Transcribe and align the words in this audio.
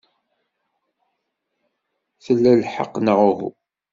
Tla 2.23 2.51
lḥeqq, 2.61 2.93
neɣ 2.99 3.19
uhu? 3.29 3.49